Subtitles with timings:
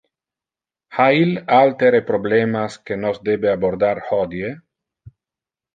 [0.97, 4.53] Ha il altere problemas que nos debe abordar hodie?